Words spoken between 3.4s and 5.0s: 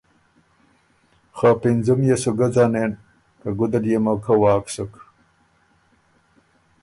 ګُده ليې موقع واک سُک۔